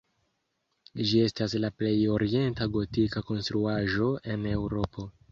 Ĝi 1.09 1.19
estas 1.25 1.51
la 1.65 1.69
plej 1.81 1.91
orienta 2.13 2.67
gotika 2.77 3.23
konstruaĵo 3.27 4.07
en 4.37 4.49
Eŭropo. 4.53 5.07